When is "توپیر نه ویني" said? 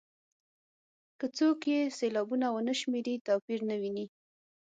3.27-4.05